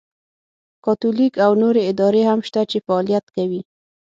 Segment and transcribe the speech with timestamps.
[0.85, 3.61] کاتولیک او نورې ادارې هم شته چې فعالیت کوي.